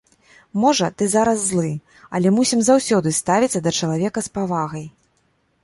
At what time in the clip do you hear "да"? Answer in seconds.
3.67-3.71